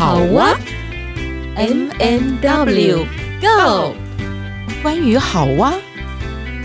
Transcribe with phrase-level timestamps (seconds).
[0.00, 0.58] 好哇
[1.56, 3.04] ，M M W
[3.38, 3.94] Go，
[4.82, 5.74] 关于好哇，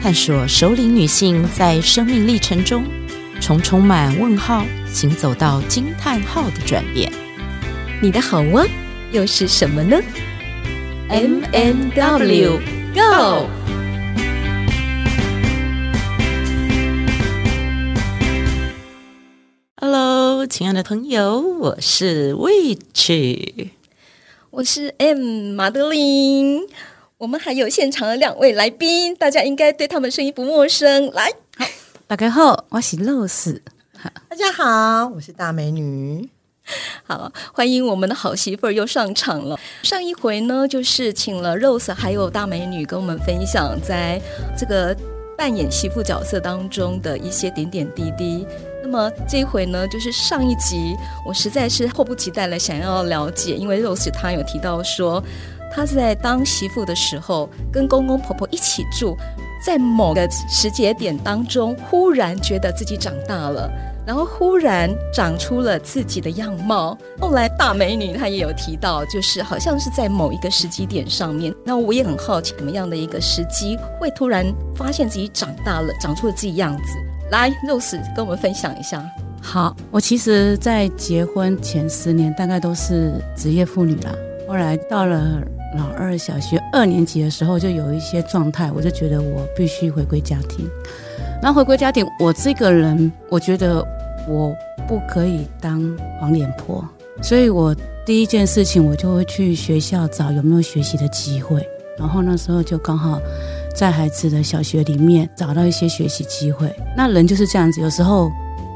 [0.02, 2.86] 探索首领女性在生命历程中
[3.42, 7.12] 从充满问号行走到惊叹号的转变。
[8.02, 8.66] 你的好哇
[9.12, 10.00] 又是什么呢
[11.10, 12.60] ？M M W
[12.94, 13.50] Go。
[20.48, 23.70] 亲爱的朋友，我是 Witch，
[24.52, 26.62] 我是 M 马德琳。
[27.18, 31.10] 我们还有现场的两位来宾，大家应该对他们声音不陌生。
[31.14, 31.66] 来，好，
[32.06, 33.60] 大家好，我是 Rose。
[34.30, 36.30] 大家好，我是大美女。
[37.04, 39.60] 好，欢迎我们的好媳妇儿又上场了。
[39.82, 44.22] 上一回呢，就是请了 Rose 还有大美女跟我们分享在
[44.56, 44.96] 这个
[45.36, 48.46] 扮演媳妇角色当中的一些点点滴滴。
[48.86, 55.24] 那么这一回呢，就是上一集，我实在是迫不及待了，想要了解，因为 Rose 她有提到说，
[55.74, 59.18] 她在当媳妇的时候，跟公公婆婆一起住，
[59.66, 63.68] 在某个时节点当中，忽然觉得自己长大了，
[64.06, 66.96] 然后忽然长出了自己的样貌。
[67.20, 77.00] 后来大美女她也有提到，就是好像是在某一个时机点上面，那我也很好奇，怎么样的一个时机会突然发现自己长大了，长出了自己样子。
[77.36, 79.04] 来，Rose 跟我们分享一下。
[79.42, 84.12] 好，我其实，在结婚前十年，大概都是职业妇女啦。
[84.48, 85.42] 后来到了
[85.78, 90.68] 老二小学二年级的时候，就有一些状态，我就觉得我必须回归家庭。
[91.42, 93.86] 然后回归家庭，我这个人，我觉得
[94.28, 94.56] 我
[94.88, 95.82] 不可以当
[96.20, 96.84] 黄脸婆，
[97.22, 101.62] 所以我第一件事情，我就会去学校找有没有学习的机会。
[102.00, 103.20] 然后那时候就刚好。
[103.76, 108.32] 在孩子的小学里面找到一些学习机会，那人就是这样子，有时候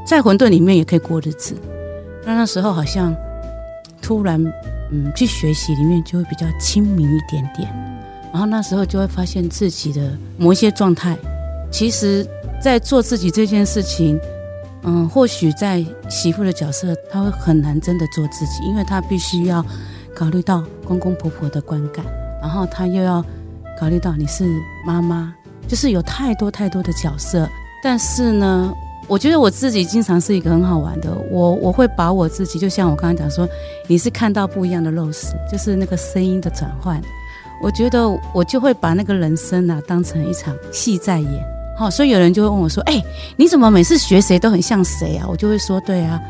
[0.06, 1.54] 在混沌里面也可以过日子。
[2.26, 3.16] 那那时候好像
[4.02, 4.38] 突然，
[4.92, 7.66] 嗯，去学习里面就会比较亲民一点点，
[8.30, 11.16] 然后那时候就会发现自己的某一些状态。
[11.72, 12.26] 其实，
[12.60, 14.20] 在做自己这件事情，
[14.82, 19.64] 嗯，或许在媳妇的角色，他会很难真的做自己，因为他必须要
[20.14, 22.04] 考虑到公公婆婆的观感，
[22.42, 23.24] 然后他又要。
[23.80, 24.44] 考虑到你是
[24.84, 25.34] 妈妈，
[25.66, 27.48] 就是有太多太多的角色。
[27.82, 28.70] 但是呢，
[29.08, 31.10] 我觉得我自己经常是一个很好玩的。
[31.30, 33.48] 我我会把我自己，就像我刚刚讲说，
[33.86, 37.00] 你是看到不一样的 Rose，就是那个声音的转换。
[37.62, 41.44] 我觉得我就会把那个人生啊当成一场戏在演。
[41.78, 43.02] 好，所以有人就会问我说：“哎，
[43.38, 46.20] 你怎么每次学谁都很像谁啊？”我就会说：“对啊，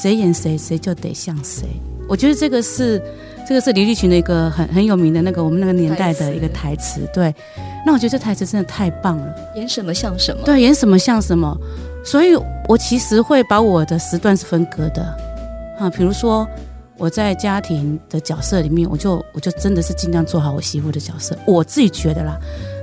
[0.00, 1.66] 谁演谁，谁就得像谁。”
[2.08, 3.02] 我觉得这个是。
[3.46, 7.34] 这个是李立群的一个很很有名的那个我们那个年代的一个台词，对。
[7.86, 11.54] 那我觉得这台词真的太棒了，演什么像什么，对，演什么像什么。
[12.02, 12.34] 所以
[12.66, 15.02] 我其实会把我的时段是分割的，
[15.78, 16.48] 啊，比如说
[16.96, 22.38] 我在家庭的角色里面，我就我就真的是尽量做好我媳妇的角色，我自己觉得啦。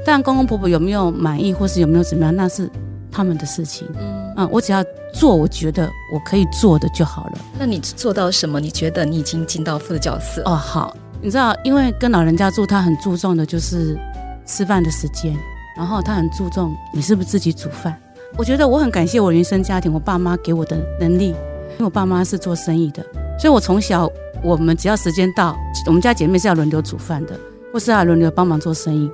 [0.05, 2.69] 但公公婆婆有没有满意，或是有没有怎么样，那是
[3.11, 3.87] 他们的事情。
[3.99, 4.83] 嗯，啊，我只要。
[5.13, 7.33] 做我觉得我可以做的就好了。
[7.59, 8.61] 那你做到什么？
[8.61, 10.41] 你觉得你已经尽到父的角色？
[10.45, 13.99] 哦，好，你知道，因为跟老人家住，他很注重的就是
[14.45, 15.35] 吃饭的时间，
[15.75, 17.93] 然后他很注重你是不是自己煮饭。
[18.37, 21.25] 我觉得我很感谢我原生家庭，我爸妈给我的能力，
[21.71, 23.05] 因为我爸妈是做生意的，
[23.37, 24.09] 所以我从小
[24.41, 27.37] 我们只要时间到，我们家姐妹是要轮流煮饭的，
[27.73, 29.11] 或是要轮流帮忙做生意。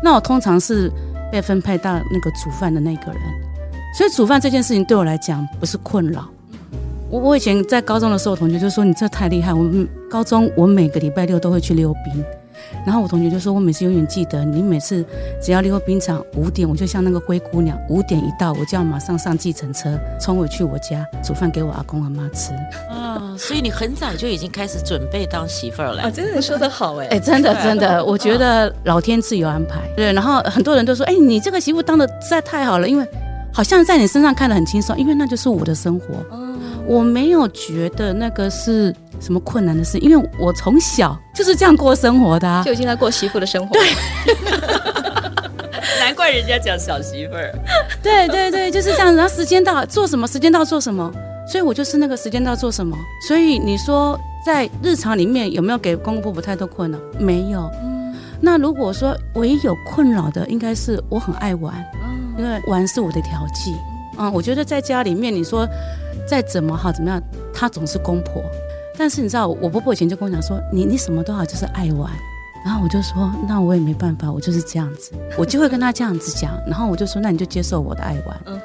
[0.00, 0.88] 那我通常是
[1.32, 3.20] 被分配到那个煮饭的那个人。
[3.96, 6.28] 所以煮饭这件事情对我来讲不是困扰。
[7.10, 9.52] 我我以前在高中的时候，同学就说你这太厉害。
[9.52, 9.68] 我
[10.08, 12.24] 高中我每个礼拜六都会去溜冰，
[12.86, 15.04] 然后我同学就说，我每次永远记得你每次
[15.42, 22.52] 只要溜冰场五点，我就像那个灰姑娘，五点一到我就要马上上计程车冲回去我家煮饭给我阿公阿妈吃。
[22.88, 26.02] 啊，所以你很早就已经开始准备当媳妇儿了。
[26.02, 29.80] 啊，真的说得好哎，哎， 真的真的，我觉得老天自有安排。
[29.96, 33.04] 对，然后很多人都说，哎，你这个媳妇当的实在太好了，因为。
[33.52, 36.06] 好像在你身上看得很轻松，因为那就是我的生活。
[36.32, 43.74] 嗯，我没有觉得那个是什么困难的事，因为我从小就是这样过生活的啊，就已经在过媳妇的生活。
[43.74, 43.82] 对，
[46.00, 47.52] 难怪人家讲小媳妇儿。
[48.02, 49.14] 对对对，就是这样。
[49.14, 51.12] 然后时间到做什么，时间到做什么，
[51.50, 52.96] 所以我就是那个时间到做什么。
[53.28, 56.98] 所以你说在日常里面有没有给公公婆婆太多困扰？
[57.18, 57.70] 没有。
[57.82, 61.74] 嗯，那如果说唯一有困扰的，应该是我很爱玩。
[62.40, 63.76] 因为玩是我的调剂，
[64.16, 65.68] 嗯，我觉得在家里面，你说
[66.26, 67.22] 再怎么好怎么样，
[67.52, 68.42] 他总是公婆。
[68.96, 72.10] 但是你知道，我婆婆以前就跟我讲说，你你什么都好，就是爱玩。
[72.64, 76.52] 然后我就说，那我也没办法，我就是这样子， 我就会跟她这样子讲。
[76.66, 78.60] 然后我就说，那你就接受我的爱玩。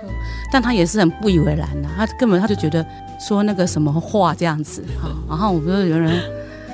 [0.51, 2.85] 但她也是很不以为然的，她根本她就觉得
[3.19, 5.09] 说那个什么话这样子 哈。
[5.27, 6.17] 然后我不是有人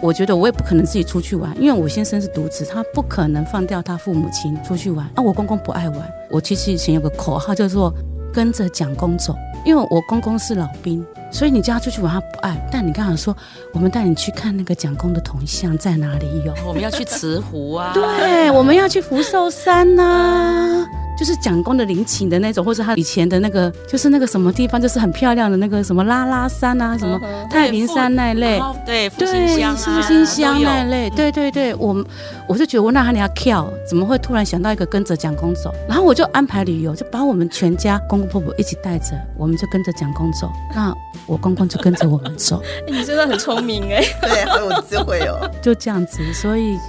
[0.01, 5.05] 我觉得我也不可能自己出去玩，因为我先生是独子，他不可能放掉他父母亲出去玩。
[5.15, 7.93] 啊，我公公不爱玩，我其实以前有个口号叫做
[8.33, 11.05] 跟着蒋公走，因为我公公是老兵。
[11.29, 12.67] 所以你叫他出去玩，他不爱。
[12.71, 13.35] 但你刚才说，
[13.73, 16.53] 我们带你去看那个蒋公的铜像在哪里有？
[16.67, 20.87] 我们要去慈湖啊，对，我们要去福寿山呐、啊。
[21.21, 32.03] 就是蒋公的陵寝的那种，或者他以前的那个，就是那个什么地方，就是很漂亮的那个什么拉拉山啊，什么太平山那一类，对，对，复兴乡那一类，对对对，我
[32.47, 35.71] 我就觉得我那哈你要跳，怎么会突然想到一个跟着蒋公走？
[35.87, 40.51] 然后我就安排旅游，就把我们全家公公婆婆一起带着，我们就跟着蒋公走。
[40.73, 40.91] 那
[41.27, 42.59] 我公公就跟着我们走。
[42.89, 45.47] 你真的很聪明哎， 对，好有智慧哦。
[45.61, 46.79] 就这样子，所以，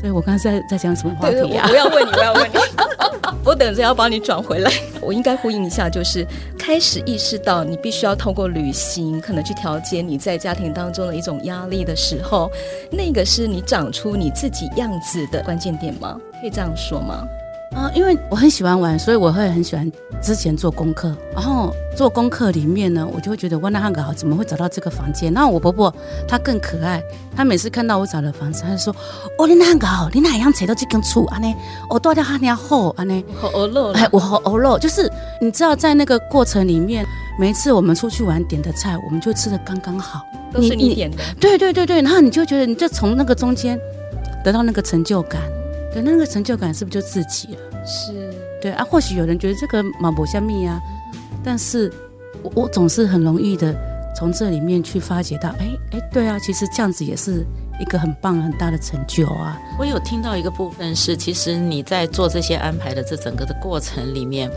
[0.00, 1.68] 所以我刚才在在讲什么话题啊？
[1.68, 2.54] 我要问你，我要问你。
[3.44, 4.70] 我等着要帮你转回来，
[5.02, 6.26] 我应该呼应一下，就是
[6.58, 12.50] 开始意识到你必须要透过旅行，可能去调节你在家庭当中的一种压力的时候，
[12.90, 16.18] 那个是你长出你自己样子的关键点吗？
[16.40, 17.22] 可以这样说吗？
[17.72, 19.90] 啊、呃，因为我很喜欢玩，所以我会很喜欢
[20.20, 21.16] 之前做功课。
[21.32, 25.32] 然后做功课里面呢，我就会觉得哇，那汉格好，怎么会找到这个房间？
[25.32, 25.94] 然后我婆婆
[26.26, 27.00] 她更可爱，
[27.36, 28.92] 她每次看到我找的房子，她就说
[29.38, 31.24] ：“哦，你那汉格好，你哪样找到这间厝？
[31.28, 31.54] 安呢？
[31.88, 33.24] 我多掉哈尼好，安呢？
[33.40, 35.08] 好欧肉，哎，我好欧肉，就是
[35.40, 37.06] 你知道，在那个过程里面，
[37.38, 41.18] 每一次我们出去玩点的菜，我们就吃的刚刚好，都是你点的。
[41.38, 43.78] 对对对对，然后你就觉得，你就从那个中间
[44.42, 45.40] 得到那个成就感。
[45.92, 47.86] 对，那个成就感是不是就自己了？
[47.86, 48.84] 是，对啊。
[48.84, 50.80] 或许有人觉得这个马博香蜜啊，
[51.42, 51.92] 但是
[52.42, 53.74] 我我总是很容易的
[54.16, 57.44] 从这里面去发掘到，哎哎，对啊，其实这样子也是
[57.80, 59.58] 一个很棒很大的成就啊。
[59.78, 64.50] 我有听到一个部分是，其实你在做这些安排的这整个的过程里面。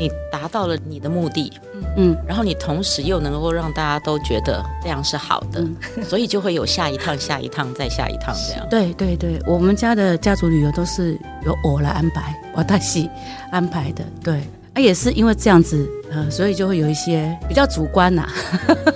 [0.00, 1.52] 你达到了你的目的，
[1.96, 8.66] 嗯，然后你同时又能够让大家都觉得这样是好的，嗯、 所以就会有下一趟、下一趟、再下一趟这样。
[8.70, 13.10] 对对对，我们家的家族旅游都是由我来安排，我大喜
[13.52, 14.02] 安排的。
[14.24, 14.40] 对，
[14.72, 18.32] 啊，也是因为这样子，呃，所以就会有一些比较主观呐、啊，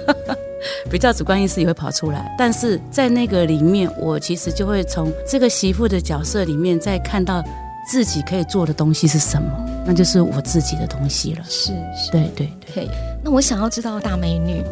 [0.90, 2.34] 比较主观意识也会跑出来。
[2.38, 7.44] 但是在那个里面，我其实就会从这个媳妇的角色里面再看到。
[7.86, 9.50] 自己可以做的东西是什么？
[9.84, 11.44] 那就是我自己的东西了。
[11.48, 12.88] 是，是对对对。
[13.22, 14.62] 那我想要知道大美女，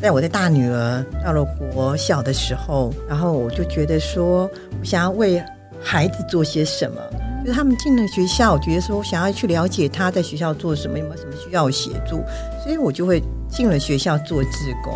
[0.00, 4.50] 在我的大女儿到了国小的时候，然后我就觉得说，
[4.80, 5.42] 我想要为
[5.80, 7.00] 孩子做些什么。
[7.42, 12.22] 就是他们进了学校，我觉得说我想要去了解他在学校做什么，有没有什么需要协助，
[12.62, 14.50] 所以我就会进了学校做志
[14.84, 14.92] 工。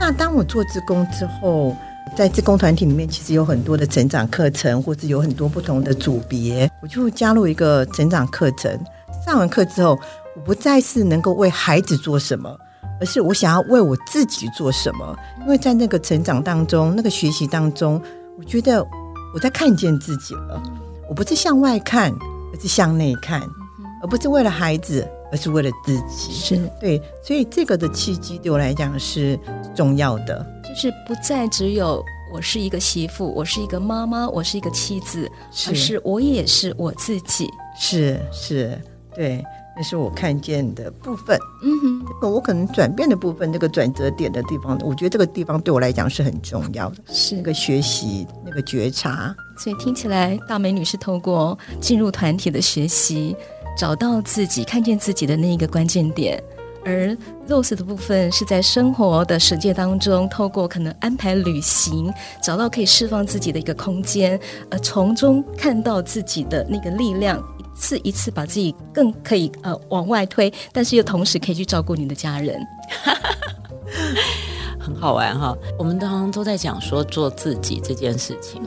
[0.00, 1.76] 那当我做志工之后，
[2.18, 6.68] 在志工团体里面，其实有很多的成长课程，或者有很多不同的组别。
[6.82, 8.76] 我就加入一个成长课程，
[9.24, 9.96] 上完课之后，
[10.34, 12.58] 我不再是能够为孩子做什么，
[13.00, 15.16] 而是我想要为我自己做什么。
[15.42, 18.02] 因为在那个成长当中，那个学习当中，
[18.36, 18.84] 我觉得
[19.32, 20.60] 我在看见自己了。
[21.08, 22.10] 我不是向外看，
[22.52, 23.40] 而是向内看，
[24.02, 26.32] 而不是为了孩子，而是为了自己。
[26.32, 29.38] 是对，所以这个的契机对我来讲是
[29.74, 30.46] 重要的。
[30.62, 37.48] 就是不再只有我是一个媳妇，我是一个妈妈，我是一个妻子，是而是我也是我自己。
[37.74, 38.78] 是是，
[39.14, 39.42] 对，
[39.76, 41.38] 那是我看见的部分。
[41.62, 49.34] 嗯哼，这个我可能转变的部分，那个转折点的地方，我觉得这个地方对我来讲是很重要的，是那个学习，那个觉察。
[49.56, 53.34] 所以听起来，大美女是透过进入团体的学习，
[53.78, 56.42] 找到自己，看见自己的那一个关键点。
[56.84, 57.16] 而
[57.48, 72.58] Rose 的部分是在生活的世界当中，透过可能安排旅行，找到可以释放自己的一个空间，呃，从中看到自己的那个力量，一次一次把自己更可以呃往外推，但是又同时可以去照顾你的家人，
[74.78, 75.56] 很好玩哈。
[75.78, 78.62] 我们当中都在讲说做自己这件事情，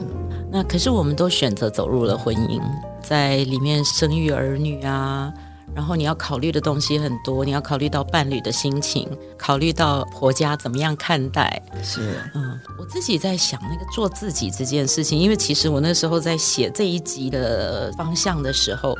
[0.50, 2.60] 那可是我们都选择走入了婚姻，
[3.02, 5.32] 在里面生育儿女啊。
[5.74, 11.62] 然后你要考虑的东西很多，你要考虑到伴侣的心情，考虑到婆家怎么样看待。
[11.82, 18.94] 是，嗯，我自己在想那个做自己这件事情，因为其实我那时候在写这一集的方向的时候，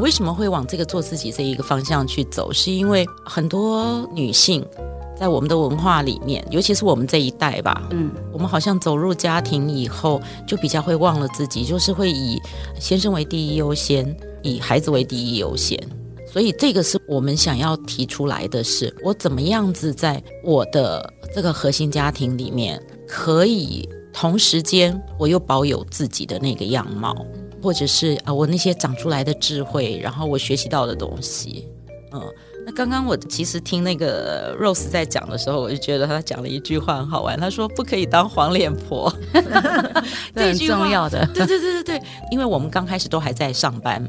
[0.00, 2.52] 为什么会往这个做自己这一个方向去走？
[2.52, 4.62] 是因为很多女性
[5.20, 12.40] 在我们的文化里面，尤其是我们这一代吧，嗯，我们好像走入家庭以后，就比较会忘了自己，就是会以
[12.78, 15.78] 先生为第一优先，以孩子为第一优先。
[16.26, 27.14] 所以这个是我们想要提出来的是，我怎么样子在我的这个核心家庭里面，可以同时间我又保有自己的那个样貌，
[27.62, 31.68] 或者是啊我那些长出来的智慧，然后我学习到的东西，
[32.12, 32.22] 嗯，
[32.66, 37.38] 那刚刚我其实听那个 Rose 在讲的时候，我就觉得他讲了一句话很好玩。
[37.38, 39.12] 他说不可以当黄脸婆，
[40.34, 41.26] 这句重要的。
[41.34, 44.02] 对对对对对，因为我们刚开始都还在上班，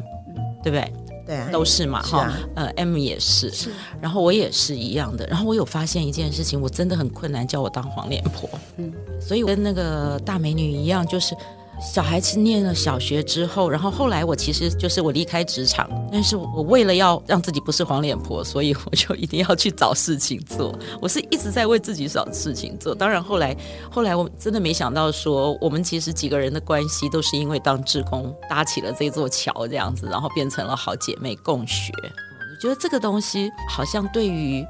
[0.63, 0.93] 对不对？
[1.25, 2.31] 对啊，都是嘛哈。
[2.55, 3.69] 呃，M 也是，是。
[4.01, 5.25] 然后我也是一样的。
[5.27, 8.49] 然后我有发现一件事情，我真的很困难叫我当黄脸婆。
[8.77, 11.35] 嗯，所以我跟那个大美女一样，就是。
[11.81, 20.77] 小孩子念了小学之后，然后后来我其实就是我离开职场，但是我为了要让自己不是黄脸婆，所以我就一定要去找事情做。
[21.01, 22.93] 我是一直在为自己找事情做。
[22.93, 23.57] 当然后来，
[23.89, 31.91] 后来我真的没想到说，我们其实几个人的关系都是因为当志工搭起了这座桥这样子，然后变成了好姐妹共学。
[32.03, 34.63] 我觉得这个东西好像对于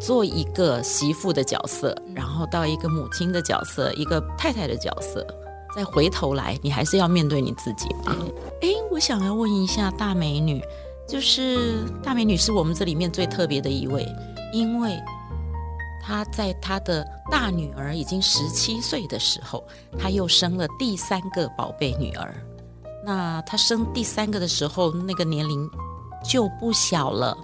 [0.00, 5.24] 做一个媳妇的角色，然后到一个母亲的角色，一个太太的角色。
[5.76, 7.94] 再回头来，你还是要面对你自己。
[8.62, 10.58] 哎，我想要问一下大美女，
[11.06, 14.08] 就是大美女是我们这里面最特别的一位，
[14.54, 14.98] 因为
[16.02, 19.62] 她在她的大女儿已经十七岁的时候，
[19.98, 22.34] 她又生了第三个宝贝女儿。
[23.04, 25.70] 那她生第三个的时候，那个年龄
[26.26, 27.36] 就不小了，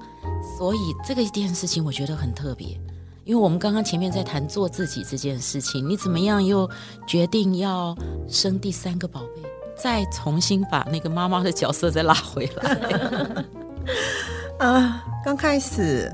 [0.56, 2.80] 所以这个一件事情我觉得很特别。
[3.24, 6.68] 因为我们刚刚前面在谈做自己这件事情，你怎么样又
[7.06, 7.96] 决定要
[8.28, 9.42] 生第三个宝贝，
[9.76, 13.44] 再重新把那个妈妈的角色再拉回来？
[14.58, 16.12] 啊，刚开始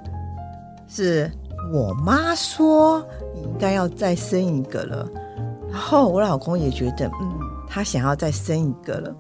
[0.87, 1.31] 是
[1.73, 3.03] 我妈说
[3.35, 5.09] 你应该要再生一个了，
[5.71, 9.15] 然后我老公也觉得嗯，他想要再生一个了，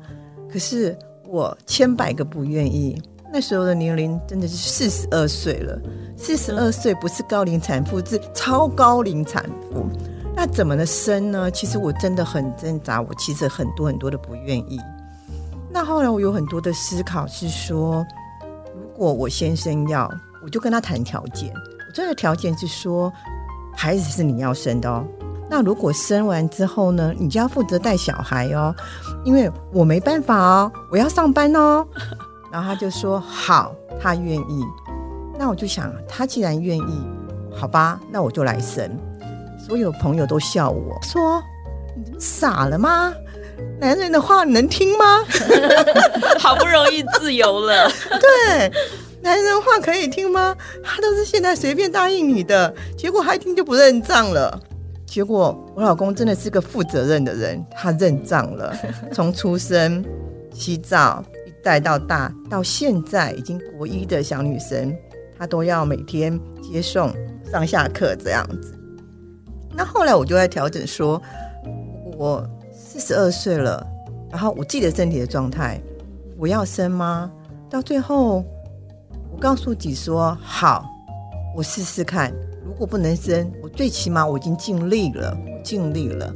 [0.50, 0.94] 可是
[1.26, 3.00] 我千百个不愿意。
[3.30, 5.78] 那时候的年龄真的是四十二岁了，
[6.16, 9.86] 四十二岁不是高龄产妇，是超高龄产妇。
[10.34, 11.50] 那怎么能生呢？
[11.50, 14.80] 其实我真的很挣扎，我其实很多很多的不愿意。
[15.70, 18.06] 那后来我有很多的思考，是说，
[18.74, 20.10] 如果我先生要，
[20.42, 21.52] 我就跟他谈条件。
[21.52, 23.12] 我这个条件是说，
[23.76, 25.04] 孩子是你要生的哦。
[25.50, 28.74] 那如果生完之后呢，你就要负责带小孩哦，
[29.24, 31.86] 因为我没办法哦，我要上班哦。
[32.50, 34.64] 然后他就说好，他愿意。
[35.38, 37.06] 那我就想，他既然愿意，
[37.54, 38.90] 好吧，那我就来生。
[39.64, 41.42] 所有朋友都笑我说
[41.94, 43.14] ：“你傻了吗？
[43.78, 45.24] 男人的话能听吗？
[46.40, 47.88] 好不容易自由了，
[48.20, 48.72] 对，
[49.20, 50.56] 男人话可以听吗？
[50.82, 54.58] 他都是现在随便答应你的，结果他一听就不认账了。
[55.06, 58.74] 结果我老公真的是个负责任的人，他认账了，
[59.12, 60.04] 从出生、
[60.52, 61.22] 洗澡。”
[61.62, 64.96] 带到大到现在已经国一的小女生，
[65.38, 67.12] 她都要每天接送
[67.50, 68.74] 上下课这样子。
[69.74, 71.20] 那后来我就在调整说，
[72.16, 73.86] 我四十二岁了，
[74.30, 75.80] 然后我自己的身体的状态，
[76.36, 77.30] 我要生吗？
[77.70, 78.44] 到最后，
[79.30, 80.84] 我告诉自己说好，
[81.56, 82.32] 我试试看。
[82.64, 86.32] 如果不能生，我最起码我已经尽力了，尽力了。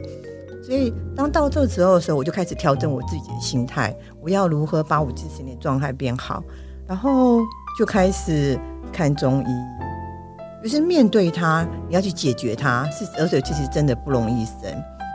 [0.62, 3.95] 所以，当到这时候的时候，我就开始调整我自己的心态。
[4.21, 6.42] 我要如何把我自己的状态变好？
[6.87, 7.40] 然后
[7.76, 8.59] 就开始
[8.92, 12.88] 看中医，就是面对它，你要去解决它。
[12.90, 14.62] 是，而且其实真的不容易生，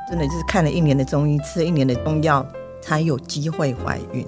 [0.10, 2.46] 真的就是看了一年的中医，吃了一年的中药，
[2.82, 4.28] 才有机会怀孕。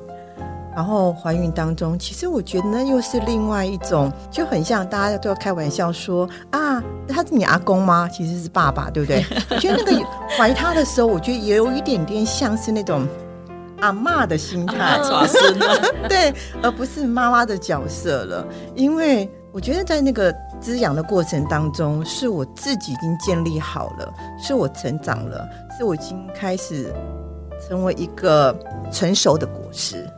[0.80, 8.08] 然后怀孕当中，其实我觉得那又是另外一种，就很像大家都要开玩笑说啊，他是你阿公吗？
[8.08, 9.26] 其实是爸爸，对不对？
[9.52, 10.06] 我觉得那个
[10.38, 13.06] 怀他的时候，我觉得也有一点点像是那种
[13.82, 14.98] 阿妈的心态，
[16.08, 16.34] 对，
[16.64, 18.48] 而不是妈妈的角色了。
[18.74, 25.46] 因为我觉得在那个滋养的过程当中，是我自己已经建立好了，是我成长了，
[25.78, 26.94] 是我已经开始
[27.68, 28.58] 成为一个
[28.94, 30.10] 成熟的果实。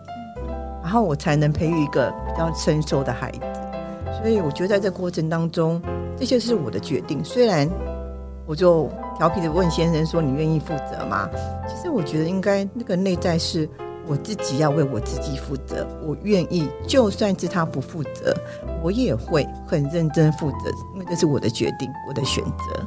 [0.91, 3.39] 然后我才能培育一个比较成熟的孩子，
[4.19, 5.81] 所以我觉得在这过程当中，
[6.19, 7.24] 这些是我的决定。
[7.24, 7.65] 虽然
[8.45, 11.29] 我就调皮的问先生说：“你愿意负责吗？”
[11.65, 13.69] 其实我觉得应该那个内在是
[14.05, 18.36] 我自己要为我自己负责，我愿意，就算是他不负责，
[18.83, 22.86] 我也会很认真负责，因为这是我的决定，我的选择。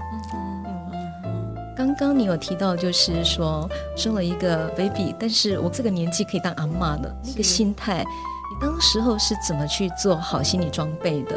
[1.76, 11.36] 刚刚你有提到，就是说生了一个 baby，但是我这个年纪可以当阿妈的那个心态，你当时候是怎么去做好心理装备的？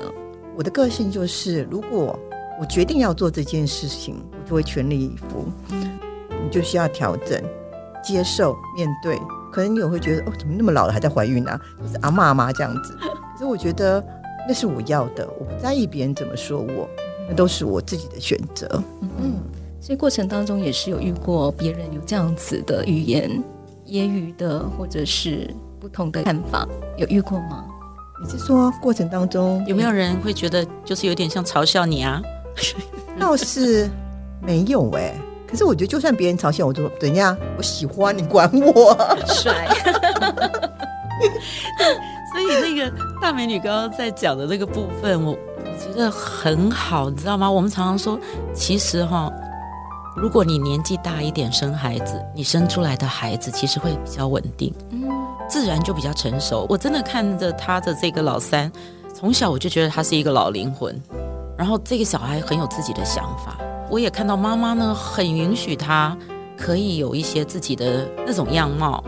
[0.56, 2.18] 我的个性就是，如果
[2.60, 5.48] 我决定要做这件事情，我就会全力以赴。
[5.70, 5.98] 嗯，
[6.44, 7.42] 你就需要调整、
[8.04, 9.20] 接受、面对。
[9.52, 11.60] 可能你也会觉得，哦，怎么那么老了还在怀孕啊？
[11.82, 12.96] 就是阿妈阿妈这样子。
[13.34, 14.04] 可是我觉得
[14.48, 16.88] 那是我要的，我不在意别人怎么说我，
[17.28, 18.68] 那都是我自己的选择。
[19.02, 19.40] 嗯。
[19.88, 23.32] 所以过程当中也是有遇过别人有这样子的语言
[23.86, 26.68] 揶揄的，或者是不同的看法，
[26.98, 27.64] 有遇过吗？
[28.22, 32.22] 你是说过程当中有没有人会觉得就是有点像嘲笑你啊？
[33.18, 33.90] 倒是
[34.42, 37.38] 没有哎、欸，可是我觉得就算别人嘲笑我，就怎样？
[37.58, 38.94] 我喜欢你管我
[39.26, 39.70] 帅。
[42.34, 45.38] 所以那个大美女刚刚在讲的那个部分，我我
[45.80, 47.50] 觉得很好，你知道吗？
[47.50, 48.20] 我们常常说，
[48.54, 49.32] 其实哈，
[50.20, 55.08] 如果你年纪大一点生孩子，你生出来的孩子其实会比较稳定，嗯，
[55.48, 56.66] 自然就比较成熟。
[56.68, 58.72] 我真的看着他的这个老三，
[59.14, 61.00] 从小我就觉得他是一个老灵魂。
[61.56, 63.60] 然后这个小孩很有自己的想法，
[63.92, 66.18] 我也看到妈妈呢很允许他
[66.58, 69.04] 可以有一些自己的那种样貌。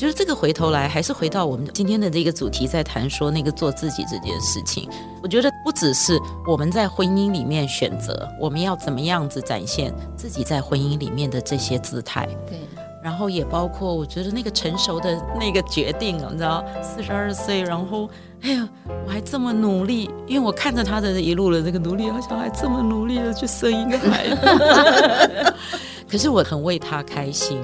[0.00, 4.88] 我觉得这个回头来还是回到我们今天的这个主题，在谈说那个做自己这件事情。
[5.22, 12.58] 我觉得不只是我们在婚姻里面选择我们要怎么样子展现自己在婚姻里面的这些姿态，对，
[13.02, 18.08] 然后也包括我觉得那个成熟的 那个决定，你知道，四十二岁，然后。
[18.40, 18.66] 哎呀，
[19.04, 25.54] 我还这么努力，因为我看着他的一路的这个努力，好像还这么努力的去生一个孩子。
[26.10, 27.60] 可是我很为他开心，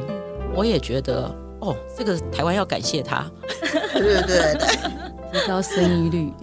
[0.54, 1.34] 我也觉得
[1.66, 3.24] 哦，这个台湾要感谢他，
[3.92, 4.58] 对对对，
[5.32, 6.32] 提高生育率。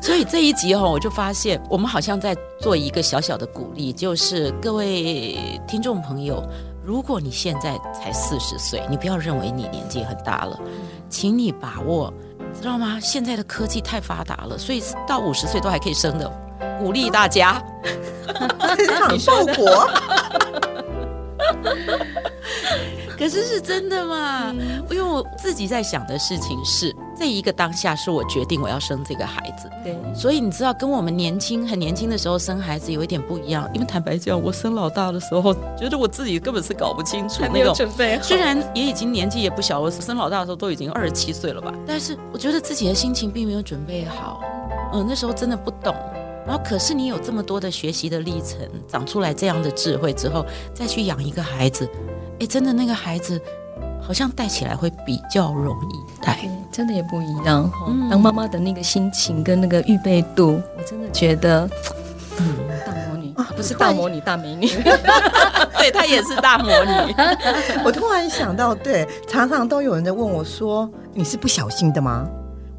[0.00, 6.42] 所以这一集哈、哦，我就发现我们好像在做一个小小的鼓励，就是各位听众朋友。
[6.82, 10.58] 如果你现在才四十岁，你不要认为你年纪很大了，
[11.10, 12.10] 请你把握，
[12.58, 12.98] 知道吗？
[12.98, 16.26] 现在的科技太发达了，所以到五十岁都还可以生的，
[16.78, 17.62] 鼓励大家，
[19.06, 19.86] 很报国。
[23.18, 24.54] 可是是真的吗？
[24.90, 29.68] 因为我自己在想的事情是，这一个当下是我决定我要生这个孩子。
[29.82, 33.68] 对，所以你知道，跟我们年轻很年轻的时候生孩子有一点不一样。
[33.74, 38.20] 因为坦白讲，我生老大的时候，觉得我自己根本是搞不清楚那种准备。
[38.22, 44.40] 虽然也已经年纪也不小，我生老大的时候都已经二十七岁了吧，但是我觉得自己的心情并没有准备好。
[44.92, 45.92] 嗯，那时候真的不懂。
[46.48, 51.86] 然后，可是你有这么多的学习的历程，长出来这样的智慧之后，再去养一个孩子。
[52.40, 53.38] 哎，真的那个孩子
[54.00, 57.88] 好像带起来会比较容易带，真的也不一样哈。
[57.90, 61.68] 嗯、当妈妈的那个心情跟那个预备度，我真的觉得，
[62.38, 62.56] 嗯，
[62.86, 64.68] 大魔女、啊、不是大魔女，大美女，
[65.76, 67.14] 对，她也是大魔女。
[67.84, 72.26] 我突然想到，对，常常都有人在问我说：“你是不小心的吗？”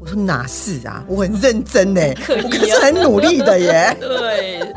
[0.00, 3.94] 我说哪是啊，我很认真哎，可以啊、我可是很努力的耶。
[4.00, 4.74] 对，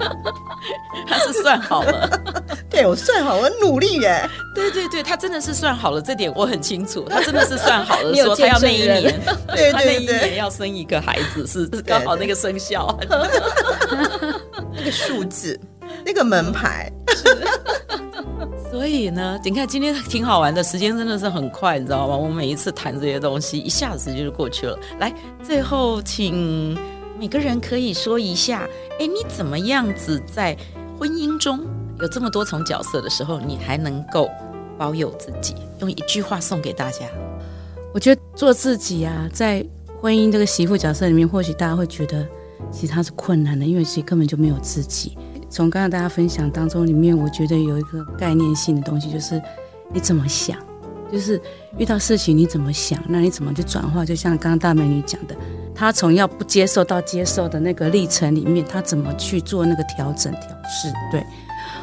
[1.07, 2.09] 他是算好了，
[2.69, 4.29] 对我算好，我很努力耶。
[4.53, 7.05] 对对对，他真的是算好了，这点我很清楚。
[7.09, 12.97] 他真的是算好了， 说他要那一年，对，他那一年要生一个孩子，是刚好那个生肖，
[14.75, 15.57] 那个数字，
[16.05, 16.91] 那个门牌。
[18.71, 22.17] 所以呢，你看今天挺好玩的，时间真的是很快，你知道吗？
[22.17, 24.77] 我每一次谈这些东西，一下子就是过去了。
[24.99, 25.13] 来，
[25.43, 26.75] 最后请
[27.19, 28.67] 每个人可以说一下，
[28.99, 30.57] 哎，你怎么样子在
[30.97, 31.59] 婚姻中
[31.99, 34.27] 有这么多重角色的时候，你还能够
[34.75, 35.55] 保有自己？
[35.79, 37.05] 用一句话送给大家。
[37.93, 39.63] 我觉得做自己啊，在
[40.01, 42.25] 婚姻这个媳妇角色里面，或许大家会觉得
[42.71, 45.15] 其实它是困难的，因为其实根本就没有自己。
[45.53, 49.39] 从刚刚大家分享当中，里面我觉得有一个概念性的东西，就是
[49.91, 50.57] 你怎么想，
[51.11, 51.39] 就是
[51.77, 54.03] 遇到事情你怎么想，那你怎么去转化？
[54.03, 55.35] 就像刚刚大美女讲的，
[55.75, 60.91] 她从要不接受到接受的那个历程里面，她怎么去做那个调整调试？
[61.11, 61.23] 对。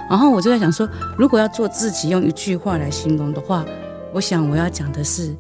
[0.09, 3.65] 然后我就在想说，如果要做自己，用一句话来形容的话，
[4.13, 5.33] 我想我要讲的是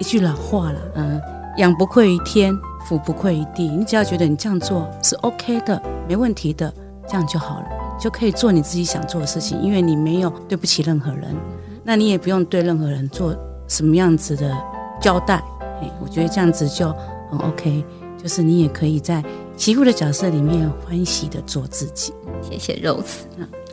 [0.00, 1.20] 一句老话了，嗯，
[1.58, 2.52] 养不愧于天，
[2.84, 3.68] 福不愧于地。
[3.68, 6.74] 你只要觉得你这样做是 OK 的，没问题的。
[7.10, 7.66] 这样就好了，
[7.98, 11.34] 就可以做你自己想做的事情，因为你没有对不起任何人，
[11.82, 14.56] 那你也不用对任何人做什么样子的
[15.00, 15.42] 交代。
[15.82, 16.94] 哎，我觉得这样子就
[17.28, 17.84] 很 OK，
[18.16, 19.24] 就是你也可以在
[19.56, 22.14] 媳妇的角色里面欢喜的做自己。
[22.40, 23.22] 谢谢 Rose，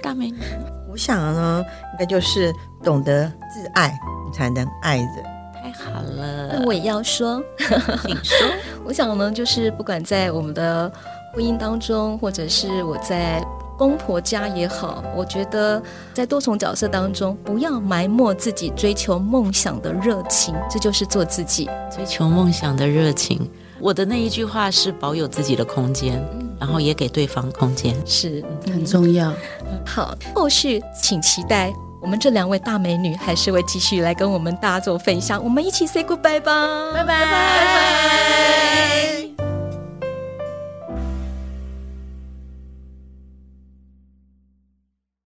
[0.02, 0.40] 大美女，
[0.90, 3.96] 我想呢，应该就是懂得自爱，
[4.26, 5.10] 你才能爱人。
[5.62, 7.40] 太好了，那我也要说，
[8.02, 8.48] 请说。
[8.84, 10.92] 我想呢，就是不管在我们的。
[11.34, 13.44] 婚姻当中，或者是我在
[13.78, 15.82] 公婆家也好，我觉得
[16.14, 21.70] 在多重角色当中，不要埋没自己追求梦想的热情，这就是做自己。
[21.96, 26.24] 追求梦想的热情，我的那一句话是保有自己的空间，
[26.60, 28.44] 然后也给对方空间，是。
[28.66, 29.32] 很重要。
[29.86, 37.06] 好，后续请期待我们这两位大美女还是会继续来跟我们大家做分享，我们一起 say goodbye 吧，拜拜。
[37.06, 39.27] 拜拜。